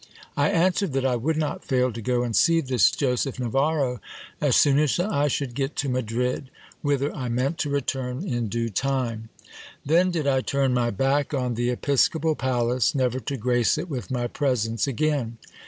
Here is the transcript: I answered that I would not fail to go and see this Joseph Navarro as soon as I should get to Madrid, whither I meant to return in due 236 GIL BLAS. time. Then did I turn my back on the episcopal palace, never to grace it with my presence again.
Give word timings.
I 0.35 0.49
answered 0.49 0.93
that 0.93 1.05
I 1.05 1.15
would 1.15 1.37
not 1.37 1.63
fail 1.63 1.93
to 1.93 2.01
go 2.01 2.23
and 2.23 2.35
see 2.35 2.59
this 2.59 2.89
Joseph 2.89 3.37
Navarro 3.39 4.01
as 4.41 4.55
soon 4.55 4.79
as 4.79 4.99
I 4.99 5.27
should 5.27 5.53
get 5.53 5.75
to 5.75 5.89
Madrid, 5.89 6.49
whither 6.81 7.15
I 7.15 7.29
meant 7.29 7.59
to 7.59 7.69
return 7.69 8.23
in 8.25 8.47
due 8.47 8.69
236 8.69 8.79
GIL 8.81 8.87
BLAS. 8.91 9.09
time. 9.11 9.29
Then 9.85 10.09
did 10.09 10.25
I 10.25 10.41
turn 10.41 10.73
my 10.73 10.89
back 10.89 11.35
on 11.35 11.53
the 11.53 11.69
episcopal 11.69 12.33
palace, 12.33 12.95
never 12.95 13.19
to 13.19 13.37
grace 13.37 13.77
it 13.77 13.89
with 13.91 14.09
my 14.09 14.25
presence 14.25 14.87
again. 14.87 15.37